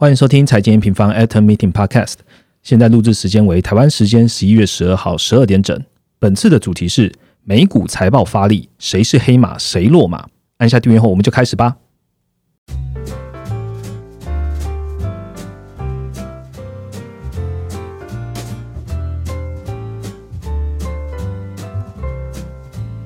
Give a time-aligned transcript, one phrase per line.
[0.00, 2.14] 欢迎收听财经平方 at Meeting Podcast。
[2.62, 5.78] 现在录制时间为台湾时间十一月十二号十二点整。
[6.18, 7.12] 本次的主题是
[7.44, 10.26] 美股财报发力，谁是黑马，谁落马？
[10.56, 11.76] 按下订阅后，我们就开始吧。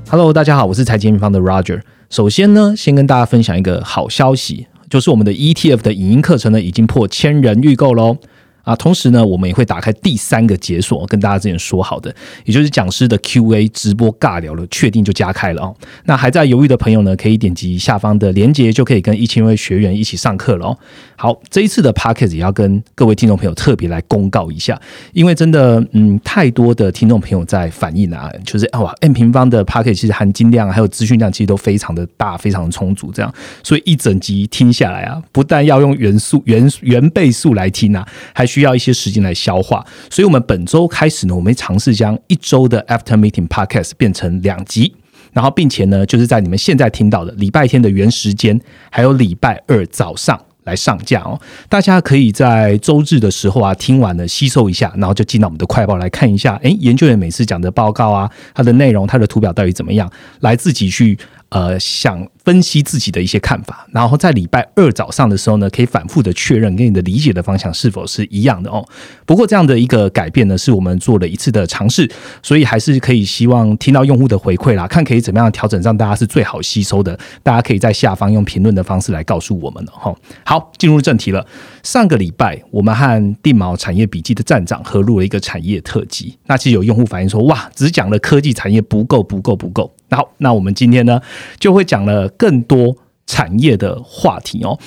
[0.08, 1.82] Hello，大家好，我是财经平方的 Roger。
[2.08, 4.68] 首先呢，先跟大家分享一个好消息。
[4.94, 8.16] 就是我们的 ETF 的影音课程呢，已经破千人预购喽。
[8.64, 12.12] 啊，同时呢，我们也会打开第三个解锁，跟大家之前说好的，
[12.44, 15.76] 也就是讲师的 Q&A 直播尬聊了，确定就加开了哦。
[16.06, 20.78] 那还在犹豫的朋友呢，可以点击下方的链接，就可以跟一千位学员一起上课了哦。
[21.16, 24.80] 好，这一次的 p a c k a g e 也要跟各位听众朋友特别来公告一下，
[25.12, 33.30] 因为真的，嗯，太多的听众朋友在反映啊，就是哇，N 平方的 p a c k a g e 其实含金量还有资讯量其实都非常的大，非常的充足，这样，
[33.62, 38.53] 所以一整集听下来啊，不但要用原速原原倍速来听啊，还。
[38.54, 44.94] 需要一些时间来消化，所以我们本周开始呢，我们尝试将一周的 After Meeting Podcast 变成两集，
[45.32, 51.40] 然后并且呢，就是在你们现在听到的礼拜天的原时间，还有礼拜二早上来上架哦。
[51.68, 60.08] 大家可以在周日的时候啊，听完了吸收一下，然后就进到我们的快报来看一下，诶，研究员每次讲的报告啊，它的内容、它的图表到底怎么样，
[60.40, 61.18] 来自己去。
[61.54, 68.84] 呃，想分析自己的一些看法，然后在礼拜二早上的时候呢，可以反复的确认跟你的理解的方向是否是一样的哦。
[69.24, 72.10] 不过这样的一个改变呢，是我们做了一次的尝试，
[72.42, 77.16] 所以还是可以希望听到用户的回馈啦，看可以怎么样调整，让大家是最好吸收的。
[77.44, 80.12] 大家可以在下方用评论的方式来告诉我们了哈。
[80.44, 81.46] 好，进入正题了。
[81.84, 86.36] 上个礼拜，我们和定毛产业笔记的站长合录了一个产业特辑。
[86.46, 89.93] 那其实有用户反映说，哇，只讲了科技产业不够，不够，不够。
[90.08, 91.20] 那好，那我们今天呢，
[91.58, 94.78] 就会讲了更多产业的话题哦。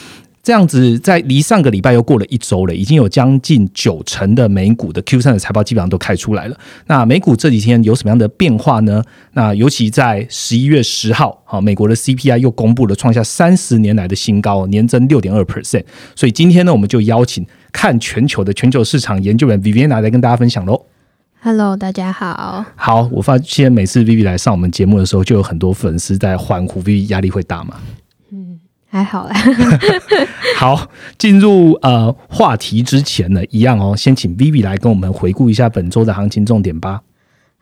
[0.43, 6.57] 这样子，在离上个礼拜又过了一周了，已经有将近九成的美股的 Q 三的财报基本上都开出来了。
[6.85, 9.03] 那美股这几天有什么样的变化呢？
[9.33, 15.83] 那尤其在十一月十号，好，美国的 CPI 又公布了创下三十年来的新高，年增六点二 percent。
[16.15, 20.81] 所以今天呢，我们就邀请看全球的全球市场研究员 Viviana 来跟大家分享喽。
[21.47, 22.65] Hello，大家好。
[22.75, 27.77] 好，我发现每次 Vivi 来上我们节目的时候，就有很多粉丝在欢呼，Vivi 压力会大吗？
[28.31, 28.59] 嗯，
[28.89, 29.33] 还好啦。
[30.59, 36.99] 好，进入呃话题之前呢，一样哦，先请 Vivi 来跟我们回顾一下本周的行情重点吧。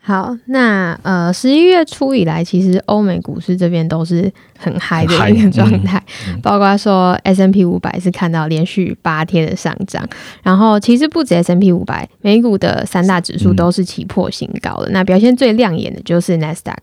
[0.06, 6.00] 好，那呃，十一月初以来，其实欧美股市这边都是很嗨的一个状态，
[6.40, 10.08] 包括说 S M P 五百是看到连续八天的上涨，
[10.44, 14.90] 然后其实不止 S M P 五百，美股的三大指数都是起破新高的。
[14.90, 16.76] 那表现最亮眼的就是 Nasdaq。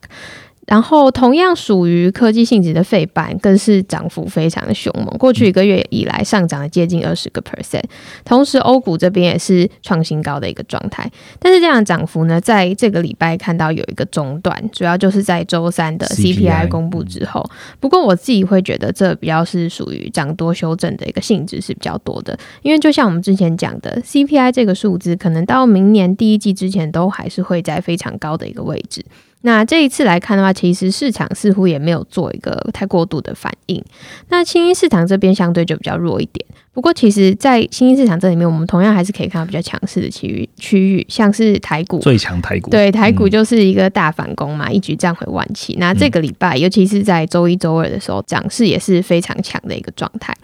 [0.65, 5.07] 然后，同样属于科技性质的费板，更是涨幅非常的凶猛。
[5.17, 7.83] 过去一个月以来，上涨了接近二十个 percent。
[8.23, 11.11] 同时，欧股这边也是创新高的一个状态。
[11.37, 17.45] 但是，这样的涨幅呢，在这个礼拜看到有一个中断，主要就是在周三的 CPI 公布之后。
[17.81, 22.39] 不过，我自己会觉得这比较是属于涨多修正的一个性质是比较多的。
[22.61, 29.03] 因为就像我们之前讲的，CPI 这个数字可能到明年第一季之前都还是会在非常高的一个位置。
[29.45, 33.83] 那这一次来看的话，其实市场似乎也没有做一个太过度的反应。
[34.29, 36.45] 那新兴市场这边相对就比较弱一点。
[36.71, 45.75] 不过，其实，在新兴市场这里面，我们同样还是可以看到比较强势的区域区域，像是台股最强台股，对台股就是一个大反攻嘛，一举站回万七。
[45.77, 50.35] 那这个礼拜，尤其是在周一周二的时候，涨势也是非常强的一个状态。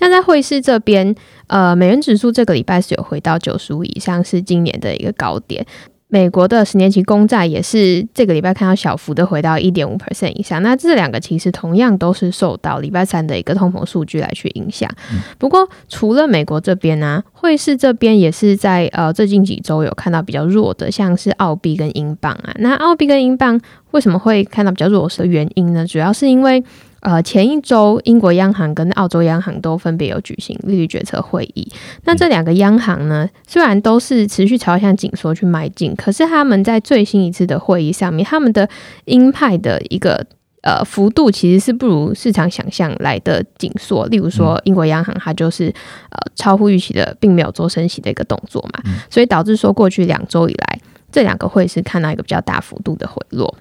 [0.00, 1.14] 那在汇市这边，
[1.46, 5.64] 呃，美元指数这个礼拜是有回到九十五以上，是今年的一个高点。
[6.10, 14.90] 美国的十年期公债也是这个礼拜看到小幅的回到一点五 percent 以上，那这两个其实同样都是受到礼拜三的一个通膨数据来去影响。
[15.38, 22.52] 不过除了美国这边呢，汇市这边也是在呃最近几周有看到比较弱的，像是澳币跟英镑啊。
[22.58, 23.60] 那澳币跟英镑
[23.92, 25.86] 为什么会看到比较弱势的原因呢？
[25.86, 26.62] 主要是因为。
[27.00, 31.66] 呃，前一周英国央行跟澳洲央行都分别有举行利率决策会议。
[32.04, 38.68] 那这两个央行呢，虽然都是持续朝向紧缩去迈进，可是他们在最新一次的会议上面，他们的
[39.06, 40.26] 鹰派的一个
[40.62, 44.04] 呃幅度其实是不如市场想象来的紧缩。
[44.08, 45.68] 例如说，英国央行它就是
[46.10, 50.78] 呃超乎预期的，并没有做升息的一个动作嘛，所以导致说过去两周以来，
[51.10, 53.56] 这两个会是看到一个比较大幅度的回落。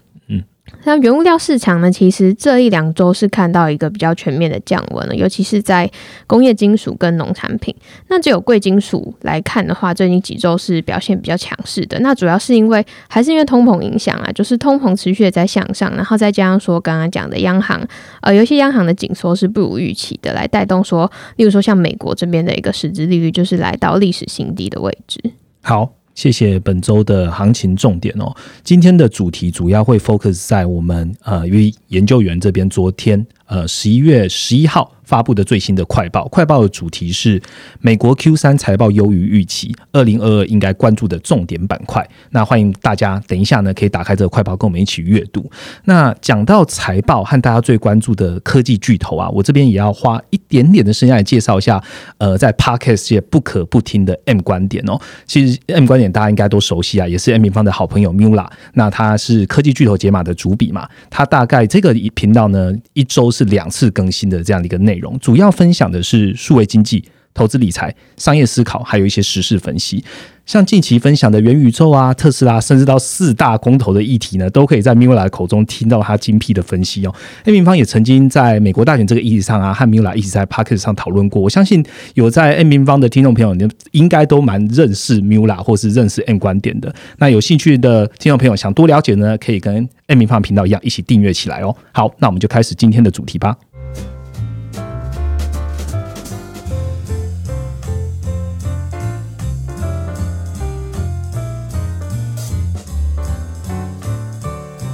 [0.85, 1.91] 那原物料市场呢？
[1.91, 5.89] 其实这一两周是看到一个比较全面的降温了，尤其是在
[6.25, 7.75] 工业金属跟农产品。
[8.07, 11.99] 那只有贵金属来看的话，最近几周是表现比较强势的。
[11.99, 17.85] 那主要是因为还是因为通膨影响啊， 就是通膨持续的在向上，然后再加上说刚刚讲的央行，
[18.21, 25.19] 呃，有些央行的紧缩是不如预期的，来带动说，例如说像美国这边的一个实质利率就是来到历史新低的位置。
[25.61, 25.98] 好。
[26.19, 28.35] 谢谢本周的行情重点哦。
[28.61, 33.25] 今天的主题主要会 focus 在我们呃，因为研究员这边昨天。
[33.45, 37.41] 呃，十一月十一号发布的最新的快报，快报的主题是
[37.81, 42.07] 美国 Q 三财报优于预期，二零二二应该关注的重点板块。
[42.29, 45.49] 那欢迎大家等一下呢，可以打开这个快报，跟我们一起阅读。
[45.85, 51.83] 那讲到财报和大家最关注的科技巨头啊，我这边也要花一点点的时间来介绍一下。
[52.19, 58.47] 呃，在 Podcast 界不可不听的 M 观点哦，其实 M 观点大家应该都熟悉啊，也是 M 平方的好朋友 Mula。
[58.73, 63.29] 那他是科技巨头解码的主笔嘛，他大概这个频道呢，一周。
[63.31, 67.03] 是两次更新的这样的一个内，主要分享的是数位经济、
[67.33, 70.03] 投资理财、商业思考，还有一些时事分析。
[70.45, 77.13] 像近期分享的元宇宙啊、特斯拉，甚至到四大公投的议题呢，都可以在米 l a 口中听到他精辟的分析哦。
[77.45, 81.39] 黑平方也曾经在美国大选这个议题上啊，和米 l a 一起在 p a c k e t 上讨论过。
[81.39, 81.85] 我相信
[82.15, 86.91] 有在 M 平方的听众朋友，你应该都蛮认识米 l a 或是认识 M 观点的。
[87.19, 91.75] 那有兴趣的听众朋友想多了解呢，可以跟 M 平方频道一样，一起订阅起来哦。
[91.91, 93.55] 好，那我们就开始今天的主题吧。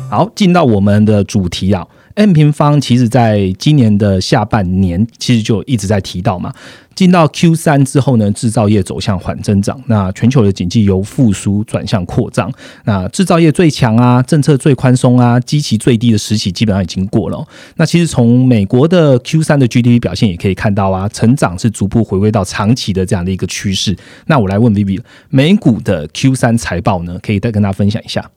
[0.10, 6.54] 好，进到我们的主题啊，M 平方其实在今年的下半年其实就一直在提到嘛。
[6.94, 12.50] 进到 Q 三之后呢，制造业走向缓增长，那全球的经济由复苏转向扩张，
[12.86, 17.46] 那制造业最强啊，政策最宽松啊，基期最低的时期基本上已经过了。
[17.76, 23.98] 那其实从美国的 Q 三的 GDP 表现也可以看到啊，成长是逐步回归到长期的这样的一个趋势。
[24.28, 28.32] 那我来问 Vivi，美股的 Q 三财报呢，可以再跟大家分享一下。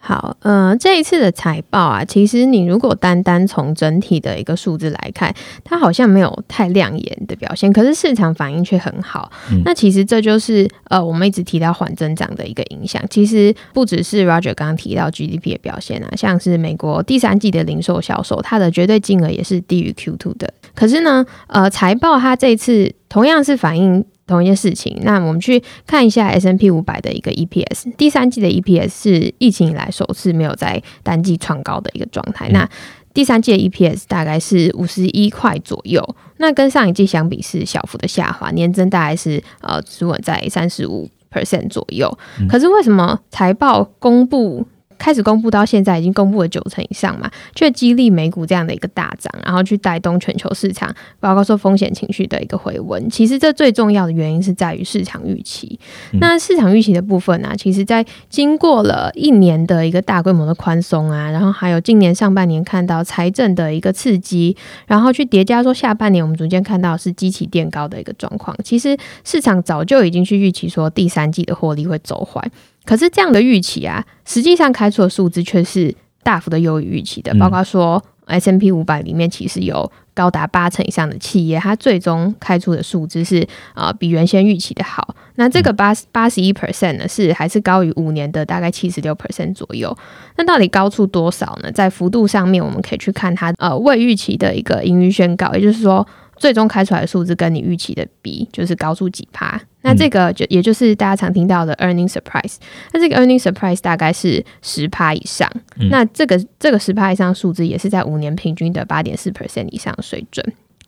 [0.00, 5.34] 好，嗯，这一次的财报啊，其实你如果单单从整体的一个数字来看，
[5.64, 9.30] 它好像没有太亮眼的表现，可是市场反应却很好。
[9.64, 13.02] 那其实这就是呃，我们一直提到缓增长的一个影响。
[13.10, 20.54] 其实不只是 Roger 刚刚提到 GDP 的表现啊，像是美国第三季的零售销售，它的绝对金额也是低于 Q2 的。
[20.74, 24.04] 可是呢，呃，财报它这一次同样是反映。
[24.28, 32.48] 同一件事情，那我们去看一下 S N P 五百的一个 E P S，第三季的 E P S 是疫情以来首次没有在单季创高的一个状态。
[32.50, 32.68] 那
[33.12, 42.16] 第三季的 E P S 大概是五十一块左右，那跟上一季相比是小幅的下滑，年增大概是呃只稳在三十五 percent 左右。
[42.48, 44.64] 可是为什么财报公布？
[44.98, 53.08] 开始公布到现在已经公布了九成以上嘛，却激励美股这样的一个大涨，然后去带动全球市场，包括说风险情绪的一个回温。
[53.08, 55.78] 其实这最重要的原因是在于市场预期。
[56.20, 64.56] 那市场预期的部分呢，其实在经过了一年的一个大规模的宽松啊，然后还有今年上半年看到财政的一个刺激，
[64.86, 68.56] 然后去叠加说下半年我们逐渐看到是基期垫高的一个状况。
[68.64, 72.42] 其实市场早就已经去预期说第三季的获利会走坏。
[72.88, 77.34] 可是这样的预期啊，实际上开出的数字却是大幅的优于预期的。
[77.34, 85.14] 包括说 S M P 五百里面其实有高达八成以上的企业，它最终开出的数字是啊比原先预期的好。
[85.34, 89.94] 那这个八八十一 percent 呢，是还是高于五年的大概七十六 percent 左右。
[90.36, 91.70] 那到底高出多少呢？
[91.70, 96.06] 在幅度上面，我们可以去看它呃未预期的一个盈余宣告，也就是说。
[96.38, 99.60] 最终开出来的数字跟你预期的比，就是高出几趴。
[99.82, 102.56] 那这个就也就是大家常听到的 earning surprise。
[102.92, 105.50] 那这个 earning surprise 大概是十趴以上。
[105.90, 110.44] 那这个这个十趴以上数字也是在五年平均的八点四 percent 以上的水准。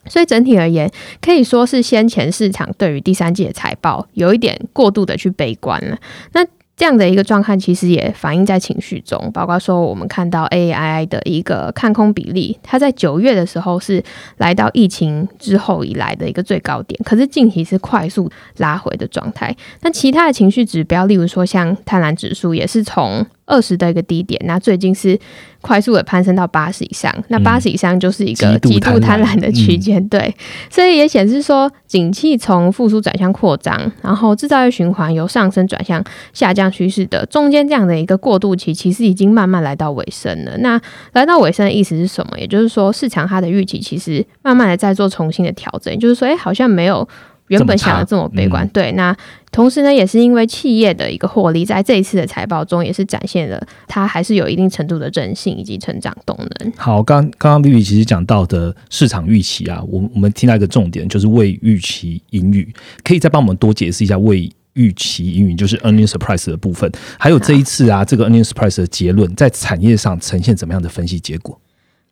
[0.07, 0.90] 所以整体而言，
[1.21, 5.99] 可以说是先前市场对于第三季的财报有一点过度的去悲观了。
[6.33, 6.45] 那
[6.80, 14.02] 这样的一个状态，其实也反映在情绪中，包括说我们看到 A I I 的一个看空比例，它在九月的时候是
[14.38, 19.54] 来到疫情之后以来的一个最高点，可是近期是快速拉回的状态。
[19.82, 25.19] 那其他的情绪指标，例如说像贪婪指数，也是从二十的一个低点，那最近是
[25.61, 30.35] 快速的攀升到八十以上，那八十以上就是一个极度贪婪的区间，对，
[30.71, 36.02] 所以也显示说，景气从复苏转向扩张，然后制造业循环由上升转向
[36.33, 40.57] 下降趋势的中间这样的一个过渡期，其实已经慢慢来到尾声了。
[40.59, 40.80] 那
[41.12, 42.38] 来到尾声的意思是什么？
[42.38, 47.07] 也就是说，市场它的预期其实慢慢的在做重新的调整，也就是说，哎，好像没有。
[47.50, 48.66] 原本想的这么悲观。
[48.69, 49.14] 对，那
[49.50, 56.73] 同时呢，也是因为企业的一个获利，在这一次的财报中也是展现了它还是有一定程度的韧性以及成长动能。
[56.76, 66.88] 好，刚刚刚 B B 其实讲到的市场预期啊，我我们听到一个重点就是未预期盈余，可以再帮我们多解释一下未预期盈余，就是 earning surprise 的部分，
[67.19, 71.61] 还有这一次啊，这个 earning surprise 的结论在产业上呈现怎么样的分析结果？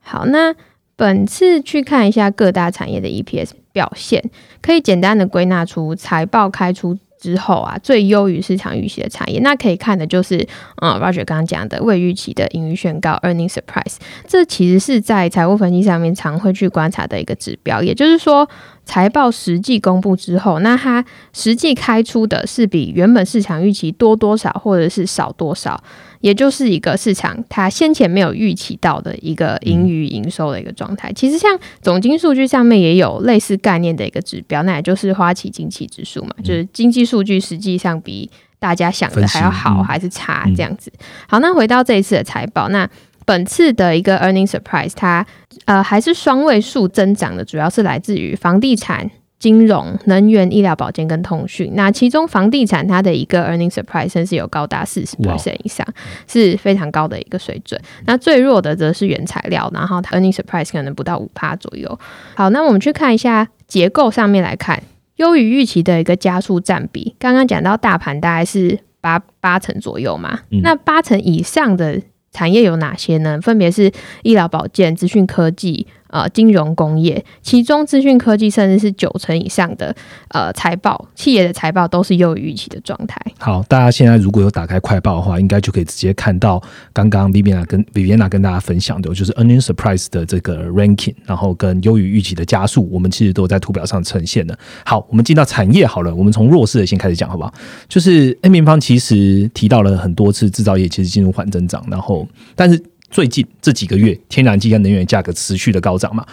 [0.00, 0.52] 好，那。
[0.98, 4.20] 本次去看一下各大产业的 EPS 表现，
[4.60, 9.38] 可以简单的归纳出财报开出之后啊，最优于市场预期的产业。
[9.38, 10.44] 那可以看的就是，
[10.82, 13.94] 嗯，Roger 刚刚讲的未预期的盈余宣告 （earning surprise），
[14.26, 17.80] 这其实是在财务分析上面常会去观察的一个指标。
[17.80, 18.48] 也就是说，
[18.84, 25.80] 财报实际公布之后，那它实际开出的是比原本市场预期多多少，或者是少多少。
[26.20, 31.12] 也就是一个市场它先前没有预期到的一个盈余营收的一个状态。
[31.12, 40.92] 其实像总经数据上面也有类似概念的一个指标，那也就是花旗经济指数嘛，就是经济数据实际上比大家想的还要好还是差这样子。
[41.28, 42.88] 好，那回到这一次的财报，那
[43.24, 45.24] 本次的一个 earning surprise，它
[45.66, 49.10] 呃还是双位数增长的，主要是来自于房地产。
[49.38, 55.86] 金融、能源、医疗保健跟通讯，那其中房地产它的一个 earning surprise 甚至有高达四十 percent 以上，
[56.26, 57.80] 是非常高的一个水准。
[58.04, 61.98] 那最弱的则是原材料，然后它 earning surprise 可能不到五趴左右。
[62.34, 64.82] 好，那我们去看一下结构上面来看，
[65.16, 67.14] 优于预期的一个加速占比。
[67.18, 72.00] 刚刚讲到大盘大概是八八成左右嘛，那八成以上的
[72.32, 73.40] 产业有哪些呢？
[73.40, 73.90] 分别是
[74.22, 75.86] 医疗保健、资讯科技。
[76.08, 79.94] 呃，金融工业，其中资讯科技甚至是九成以上的
[80.30, 83.20] 呃财报，企业的财报都是优于预期的状态。
[83.38, 86.62] 好，大家现在如果有打开快报的话，应该就可以直接看到
[86.92, 94.58] 刚刚 Viviana 跟 Viviana 跟大家分享的，就是 earning surprise 的这个 ranking，然后跟优于预期的加速，我们其实都在图表上呈现的。
[94.84, 97.52] 好，我们进到产业好了，我们从弱势的先开始讲，好不好？
[97.88, 102.82] 就是 N 平方其实提到了很多次，制造业其实进入缓增长，然后但是。
[103.10, 106.26] 最近这几个月，天然气跟能源价格持续的高涨嘛，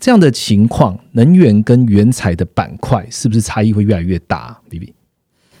[0.00, 4.94] 这样的情况，能源跟原材的板块是不是差异会越来越大？B B，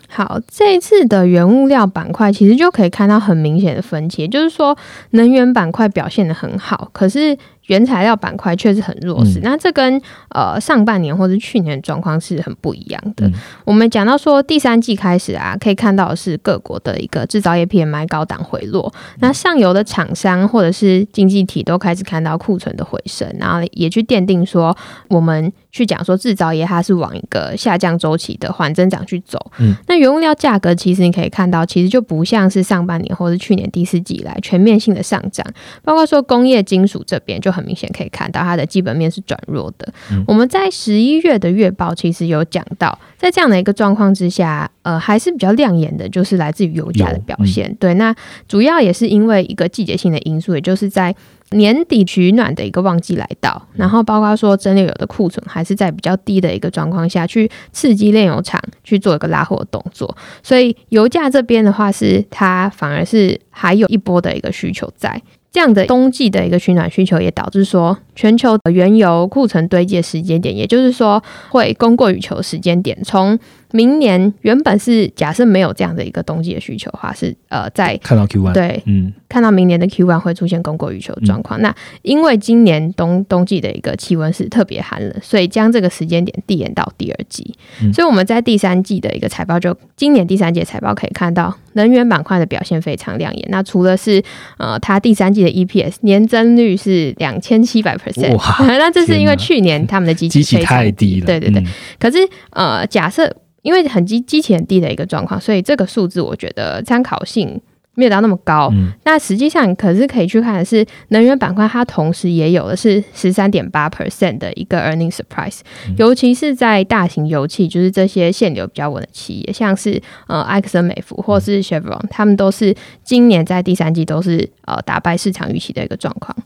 [0.08, 4.76] 好，这一次的原物料板块其实就可以看到很明显的分歧，就是说
[5.10, 7.36] 能源板块表现的很好，可是。
[7.66, 10.00] 原材料板块确实很弱势，那这跟
[10.30, 13.30] 呃上半年或者去年状况是很不一样的。
[13.64, 24.76] 我们讲到说第三季开始啊，可以看到是各国的一个制造业 PMI 高档回落，那上游的厂商或者是经济体都开始看到库存的回升，然后也去奠定说
[25.08, 29.38] 我们去讲说制造业它是往一个下降周期的缓增长去走。
[29.60, 35.46] 嗯，那原物料价格其实你可以看到，其实就不像是上半年或者去年第四季来全面性的上涨，
[35.84, 37.51] 包括说工业金属这边就。
[37.52, 39.92] 很明显可以看到，它的基本面是转弱的。
[40.26, 47.72] 我们在十一月的月报其实有讲到，在这样的一个状况之下，呃，还是比较亮眼的，就是来自于油价的表现。
[47.78, 48.14] 对，那
[48.48, 51.14] 主要也是因为一个季节性的因素，也就是在
[51.50, 65.22] 年底取暖的一个旺季来到，然后包括说真的有的库存还是在比较低的一个状况下去刺激炼油厂去做一个拉货动作，所以油价这边的话是它反而是还有一波的一个需求在。
[65.52, 73.38] 这样的冬季的一个取暖需求，也导致说全球的原油库存堆积的时间点，也就是说会供过于求时间点，从。
[73.74, 81.58] 明年原本是假设没有这样的一个冬季的需求的话，是呃在看到 Q one 对，嗯，看到明年的 Q one 会出现供过于求状况。
[81.62, 87.54] 那因为今年冬冬季的一个气温是特别寒冷，所以将这个时间点递延到第二季。
[87.94, 93.41] 所以我们在第三季的一个财报，就今年第三季财报可以看到能源板块的表现非常亮眼。
[93.48, 94.22] 那除了是
[94.58, 101.62] 呃它第三季的 EPS 年增率是两千七百 percent， 那这是因为去年他们的机器太低了，对对对。
[101.98, 102.18] 可是
[102.50, 107.60] 呃假设因为很机机器很低的一个状况，所以这个数字我觉得参考性
[107.94, 108.72] 没有到那么高。
[109.04, 115.60] 那实际上可是可以去看的是能源板块，它同时也有的是十三点八 percent 的一个 earning surprise，
[115.96, 126.36] 尤其是在大型油气，就是这些现流比较稳的企业，像是呃埃克森美孚或是 Chevron，他们都是今年在第三季都是呃打败市场预期的一个状况。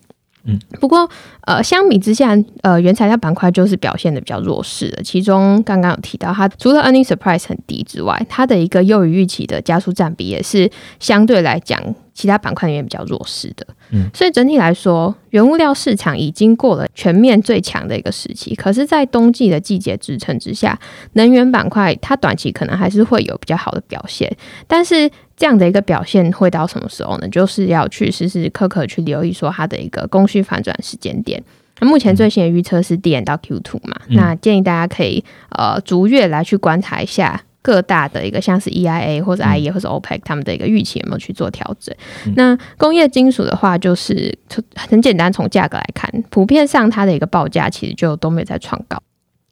[0.80, 1.08] 不过
[1.42, 5.02] 呃，相比之下，呃，原材料板块就是表现的比较弱势的。
[5.02, 11.80] 其中刚刚有提到，它除了 earning surprise 很低之外，它的一个优于预期的加速占比也是相对来讲。
[12.16, 18.54] 其他板块里面比较弱势的，嗯，所以整体来说，原物料市场已经过了全面最强的一个时期。
[18.54, 20.78] 可是，在冬季的季节支撑之下，
[21.12, 24.34] 能源板块它短期可能还是会有比较好的表现。
[24.66, 27.28] 但是，这样的一个表现会到什么时候呢？
[27.28, 31.42] 就是要去时时刻刻去留意说它的一个供需反转时间点。
[31.80, 37.42] 那目前最新的预测是递延到 Q two 嘛，那建议大家可以呃逐月来去观察一下。
[37.66, 41.92] 各大的一个像是 EIA 或者 IE 或者 OPEC 他们的一个预期有没有去做调整？
[42.36, 44.32] 那工业金属的话，就是
[44.76, 49.02] 很简单，从价格来看，普遍上它的一个报价其实就都没有在创高，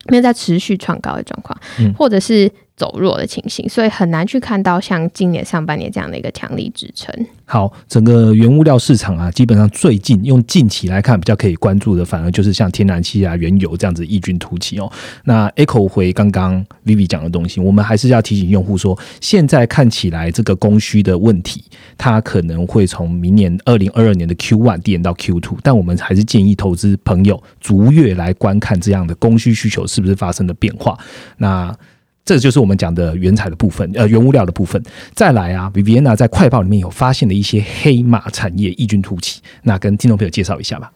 [0.06, 1.59] 没有在持续创高的状况，
[1.99, 2.49] 或者是。
[2.76, 7.14] 走弱的情形，所以很难去看到像今年上半年这样的一个强力支撑。
[7.45, 14.90] 好，整个原物料市场啊，基本上最近用近期来看比较可以关注的，反而就是像天然气啊、原油这样子异军突起哦。
[15.25, 21.62] 那 Echo 回刚刚 Vivi 讲的东西，我们还是要提醒用户说，现在看起来这个供需的问题，
[21.97, 30.99] 它可能会从明年二零二二年的 Q one 延到 Q two，但我们还是建议投资朋友逐月来观看这样的供需需求是不是发生了变化。
[31.37, 31.76] 那
[32.25, 34.83] 这就是我们讲的原材的部分，呃，原物料的部分。
[35.14, 40.90] 再来啊，Viviana 在快报里面有发现的一些黑马产业异军突起，那跟听众朋友介绍一下吧。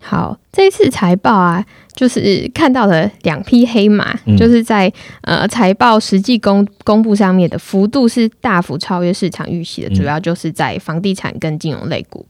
[0.00, 1.64] 好，这次财报啊。
[1.98, 12.24] 就是看到了两匹黑马，就是在呃财报实际公公布上面的幅度是大幅超越市场预期的，主要就是在房地产跟金融类股。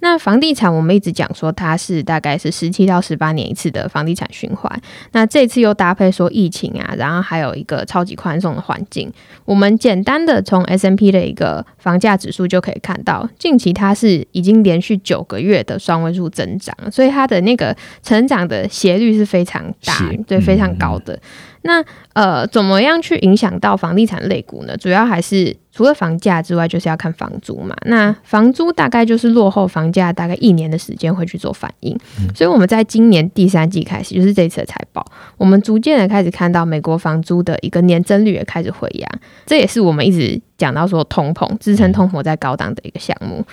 [0.00, 9.08] 那房地产我们一直讲说它是大概是十七到十八年一次的房地产循环，那这次又搭配说疫情啊，然后还有一个超级宽松的环境。
[9.44, 19.12] 我们简单的从 S M P 的一个房价指数就可以看到，近期它是已经连续九个月的双位数增长，所以它的那个成长的斜率。
[19.12, 21.20] 是非常大，对，非常高的。
[21.64, 24.74] 那呃，怎么样去影响到房地产类股呢？
[24.78, 27.76] 主要还是除了房价之外，就是要看房租嘛。
[27.84, 31.94] 那房租大概就是落后房价大概一年的时间会去做反应。
[32.34, 35.04] 所以我们在今年第三季开始，就是这次的财报，
[35.36, 39.08] 我们逐渐的开始看到美国房租的一个年增率也开始回压。
[39.44, 43.44] 这也是我们一直讲到说通膨支撑通膨在高档的一个项目。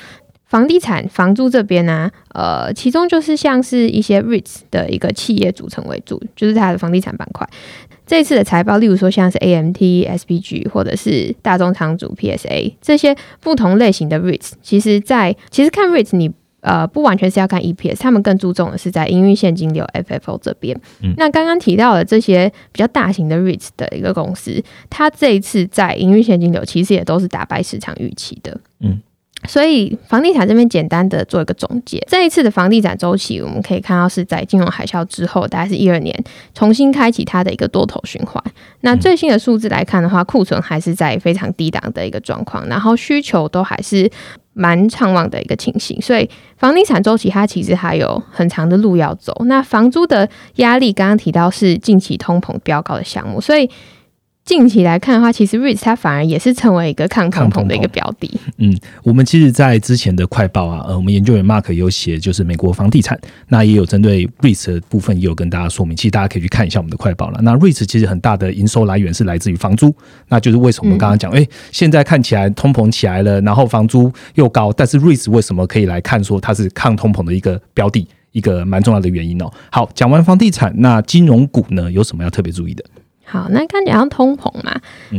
[0.50, 7.48] 房地产房租这边呢，呃，其中就是像是一些 REITs 的一个企业组成为主，就是它的房地产板块。
[8.08, 20.76] 这次的财报，例如说像是 AMT、SPG 或者是大众仓储 PSA 这些不同类型的 REITs，其实，在其实看 REITs 你呃不完全是要看 EPS，他们更注重的是在营运现金流 FFO 这边。
[21.18, 28.60] 那刚刚提到的这些比较大型的 REITs 的一个公司，它这一次在营运现金流其实也都是打败市场预期的。
[28.80, 29.00] 嗯。
[29.48, 38.44] 所以房地产这边简单的做一个总结，这一次的房地产周期，我们可以看到是在金融海啸之后，大概是一二年重新开启它的一个多头循环。
[38.82, 44.12] 那最新的数字来看的话，库存还是在非常低档的一个状况，然后需求都还是
[44.54, 46.00] 蛮畅旺的一个情形。
[46.02, 49.34] 所以房地产周期它其实还有很长的路要走。
[49.46, 53.70] 那房租的压力，刚刚提到是近期通膨飙高的项目，所以。
[54.50, 58.28] 近期来看的话，其实 REITs 它反而也是成为一个抗通膨的一个标的。
[58.58, 63.16] 嗯，我们其实，在之前的快报啊，呃，我们研究员 Mark 有写，就是美国房地产，
[63.50, 65.96] 那也有针对 REITs 的部分，也有跟大家说明。
[65.96, 67.40] 其实大家可以去看一下我们的快报了。
[67.44, 69.96] 那 REITs 其实很大的营收来源是来自于房租，
[70.30, 79.52] 那就是为什么我们刚刚讲，哎，现在看起来通膨起来了，然后房租又高，但是 REITs 为什么可以来看说它是抗通膨的一个标的，一个蛮重要的原因哦。
[79.72, 82.84] 好，讲完房地产，那金融股呢，有什么要特别注意的？
[83.30, 84.76] 好，那看起来像通膨嘛，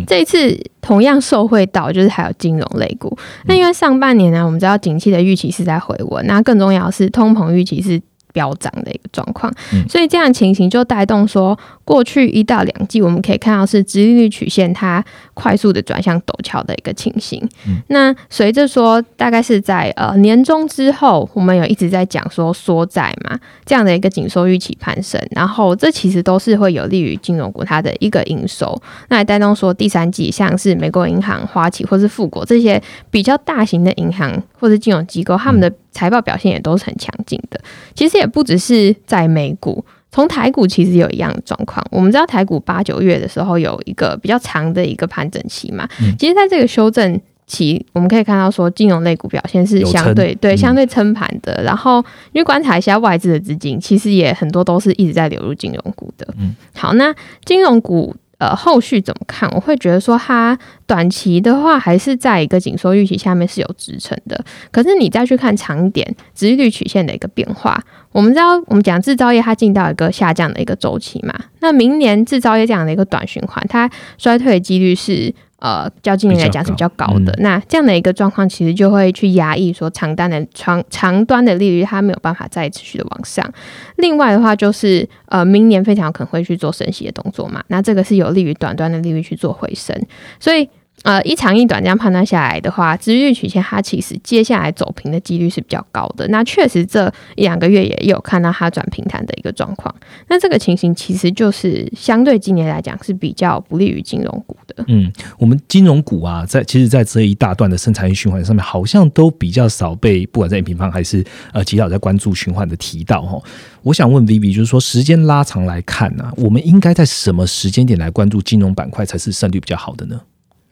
[0.07, 3.17] 这一次同样受惠到就是还有金融类股。
[3.47, 8.01] 那因为上半年呢，我们知道景气的预期是在回稳，那更重要的是通膨预期是。
[8.33, 9.53] 飙涨的一个状况，
[9.89, 17.43] 所以这样情形就带动说，过去一到两季我们可以看到是直利率曲线它快速的转向陡峭的一个情形。
[17.89, 35.71] 那随着说大概是在呃年终之后，我们有一直在讲说缩债嘛，这样的一个紧缩预期攀升，然后这其实都是会有利于金融股它的一个营收，那也带动说第三季像是美国银行、花旗或是富国这些比较大型的银行或是金融机构，他们的。
[35.93, 37.61] 财报表现也都是很强劲的，
[37.95, 41.85] 其实也不只是在美股，从台股其实有一样的状况。
[41.91, 51.63] 我们知道台股八九月的时候有一个比较长的一个盘整期嘛，其实在这个修正期，我们可以看到说金融类股表现是相对对相对撑盘的。
[51.65, 51.99] 然后
[52.33, 56.27] 因为观察一下外资的资金，其实也很多都是一直在流入金融股的。
[56.39, 58.15] 嗯，好，那金融股。
[58.41, 59.49] 呃，后续怎么看？
[59.51, 64.43] 我会觉得说，它短期的话还是在一个紧缩预期下面是有支撑的。
[64.73, 67.79] 可是你再去看长一点，直率曲线的一个变化，
[68.13, 71.39] 我们知道，我们讲制造业它进到一个下降的一个周期嘛。
[71.61, 75.33] 那明年制造业这样的一个短循环，它衰退的几率是。
[75.61, 77.33] 呃，较今年来讲是比较高的。
[77.39, 83.49] 那这样的一个状况，其实就会去压抑说长端的长长端的利率，它没有办法再持续的往上。
[83.97, 87.63] 另外的话，就是呃，明年非常有可能会去做升息的动作嘛。
[87.69, 89.95] 那这个是有利于短端的利率去做回升。
[90.39, 90.69] 所以
[91.03, 96.29] 呃，一长一短这样判断下来的话，殖利率曲线它其实接下来走平的几率是比较高的。
[96.29, 99.95] 那确实这一两个月也有看到它转平坦的一个状况。
[100.29, 104.85] 那这个情形其实就是相对今年来讲是比较不利于金融股的。
[104.89, 113.41] 嗯，我们金融股啊，在其实，在这一大段的生产力循环上面，好像都比较少被不管在平方还是呃其他在关注循环的提到哈。
[113.83, 120.21] 我想问 Vivi，就是说时间拉长来看呢，我们应该在什么时间点来关注金融板块才是胜率比较好的呢？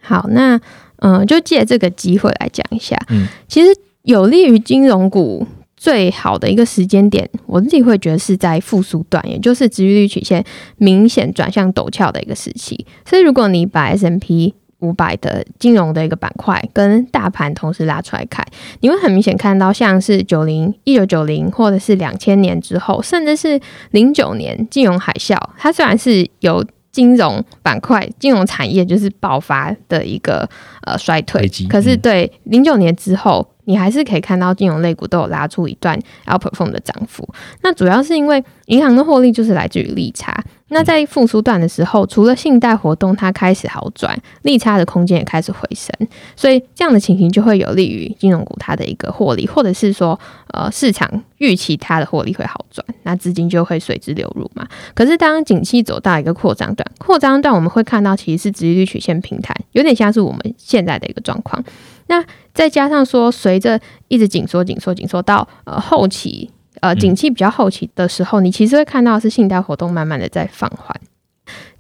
[0.09, 0.59] 好，那
[1.01, 2.97] 嗯，就借这个机会来讲一下。
[3.11, 3.69] 嗯，其实
[4.05, 10.43] 有利于金融股最好的一个时间点，我自己会觉得是在复苏段，也就是殖利率曲线
[10.79, 12.87] 明显转向陡峭的一个时期。
[13.05, 18.43] 所以，如果你把 S M P 五百的金融的一个板块跟大盘同时拉出来看，
[18.81, 26.65] 你会很明显看到，像是九零、一九九零，或者是两千年之后，甚至是零九年金融海啸，它虽然是有。
[26.91, 30.49] 金融板块、金融产业就是爆发的一个
[30.83, 33.47] 呃衰退，可是对零九年之后。
[33.69, 37.29] 你还是可以看到金融类股都有拉出一段 outperform 的涨幅，
[37.61, 40.43] 那主要是因为银行的获利就是来自于利差。
[40.69, 45.91] 那在复苏段的时候，除了信贷活动它开始好转，利差的空间也开始回升，
[46.37, 50.19] 所以这样的情形就会有利于金融股它的一个获利，或者是说
[50.53, 54.69] 呃市场预期它的获利会好转，那资金就会随之流入嘛。
[54.95, 61.65] 可是当景气走到一个扩张段，扩张段我们会看到其实是直利率曲线平台，有点像是我们现在的一个状况。
[62.09, 63.79] 那再加上说，随着
[64.09, 66.51] 一直紧缩、紧缩、紧缩到呃后期，
[66.81, 70.95] 呃景气比较后期的时候，你其实会看到是信贷活动慢慢的在放缓。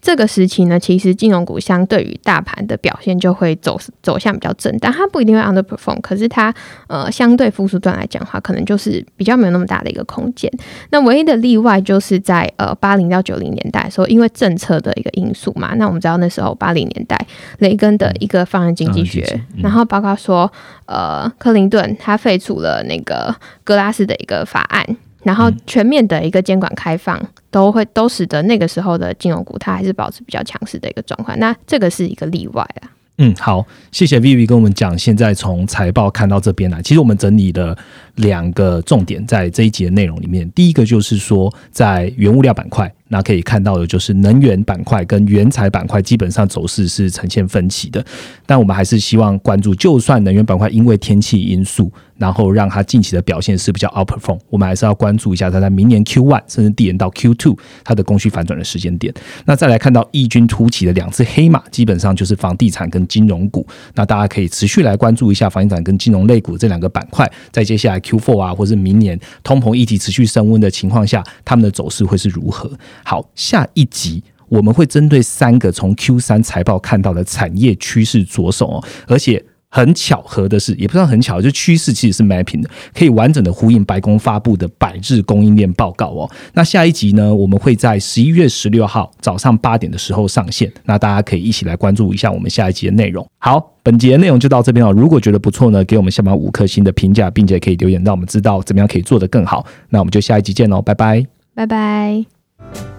[0.00, 6.54] 这个时期呢，其实金融股相对于大盘的表现就会走走向比较正，但它不一定会 underperform，可是它
[6.86, 10.50] 呃相对复苏段来讲的话，可能就是比较没有那么大的一个空间。
[10.90, 17.18] 那唯一的例外就是在呃八零到九零年代的时候，因为政策的一个因素嘛，那我们知道那时候八零年代
[17.58, 20.50] 雷根的一个放任经济学，然后包括说
[20.86, 23.34] 呃克林顿他废除了那个
[23.64, 24.96] 格拉斯的一个法案。
[25.28, 31.38] 然后全面的一个监管开放，都会都使得那个时候的金融股它还是保持比较强势的一个状况。
[31.38, 32.88] 那这个是一个例外啊。
[33.18, 37.76] 嗯，好，谢谢 Vivi 跟我们讲，现在从财报看到这边来，其实我们整理了
[38.14, 40.48] 两个重点在这一集的内容里面。
[40.52, 42.90] 第一个就是说，在原物料板块。
[43.10, 48.04] 那可以看到的就是能源板块跟原材板块基本上走势是呈现分歧的，
[48.44, 59.14] 但我们还是希望关注，就算能源板块因为天气因素，然后让它近期的表现是比较 outperform，我们还是要关注一下它在明年 Q one 甚至递延到 Q two 它的供需反转的时间点。
[59.46, 63.66] 那再来看到异军突起的两只黑马，基本上就是房地产跟金融股。
[63.94, 72.70] 那大家可以持续来关注一下房地产跟金融类股这两个板块，在接下来 Q four 啊，或是明年通膨议题持续升温的情况下，它们的走势会是如何？
[73.04, 86.30] 好，下一集我们会针对三个从 Q 三财报看到的产业趋势着手哦，而且很巧合的是，也不算很巧，就趋势其实是 mapping 的，可以完整的呼应白宫发布的百日供应链报告哦。
[86.54, 93.26] 那下一集呢，我们会在十一月十六号早上八点的时候上线，那大家可以一起来关注一下我们下一集的内容。
[93.38, 94.90] 好，本节的内容就到这边哦。
[94.92, 99.66] 如果觉得不错呢，给我们下方五颗星的评价，并且可以留言让我们知道怎么样可以做得更好。
[99.90, 102.97] 那我们就下一集见喽，拜拜，拜拜。